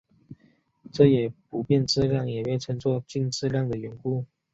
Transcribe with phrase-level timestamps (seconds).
[0.91, 4.25] 这也是不变质量也被称作静质量的缘故。